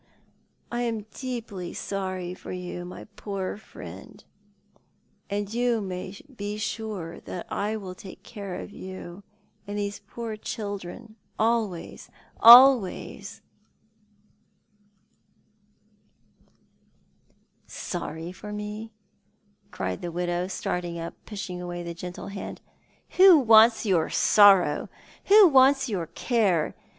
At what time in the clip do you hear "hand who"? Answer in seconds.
22.29-23.37